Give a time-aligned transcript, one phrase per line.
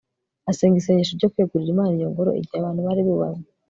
[0.49, 2.31] asenga isengesho ryo kwegurira imana iyo ngoro.
[2.39, 3.45] igihe abantu bari bubamye